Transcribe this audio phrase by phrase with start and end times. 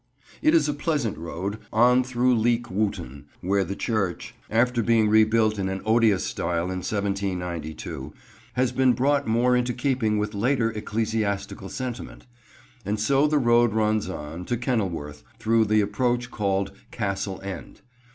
[0.41, 5.59] It is a pleasant road, on through Leek Wootton, where the church, after being rebuilt
[5.59, 8.11] in an odious style in 1792,
[8.53, 12.25] has been brought more into keeping with later ecclesiastical sentiment.
[12.83, 17.81] And so the road runs on, to Kenilworth, through the approach called Castle End.